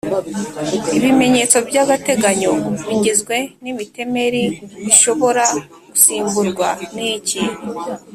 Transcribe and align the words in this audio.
ibimenyetso 0.97 1.57
by’agateganyo 1.67 2.51
bigizwe 2.87 3.35
n’imitemeri 3.63 4.43
bishobora 4.85 5.45
gusimburwa 5.91 6.67
niki 6.95 7.41